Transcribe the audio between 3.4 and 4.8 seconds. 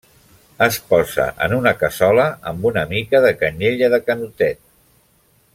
canyella de canotet.